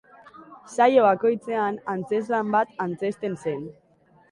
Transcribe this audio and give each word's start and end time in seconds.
Saio 0.75 1.03
bakoitzean 1.07 1.77
antzezlan 1.95 2.51
bat 2.57 2.75
antzezten 2.89 3.39
zen. 3.47 3.65